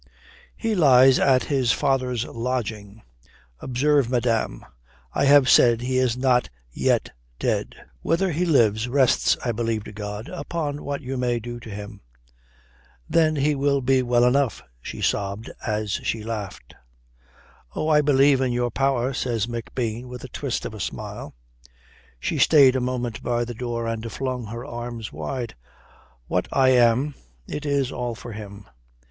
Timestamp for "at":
1.19-1.43